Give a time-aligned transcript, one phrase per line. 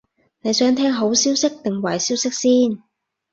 [0.41, 2.81] 你想聽好消息定壞消息先？